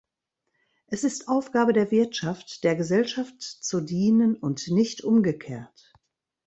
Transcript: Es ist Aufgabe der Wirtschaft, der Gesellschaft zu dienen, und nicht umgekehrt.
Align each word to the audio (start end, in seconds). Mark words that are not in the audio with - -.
Es 0.87 1.03
ist 1.03 1.27
Aufgabe 1.27 1.73
der 1.73 1.91
Wirtschaft, 1.91 2.63
der 2.63 2.75
Gesellschaft 2.75 3.39
zu 3.43 3.81
dienen, 3.81 4.35
und 4.35 4.67
nicht 4.69 5.03
umgekehrt. 5.03 5.93